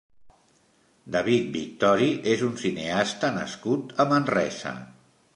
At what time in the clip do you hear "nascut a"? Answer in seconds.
3.35-4.07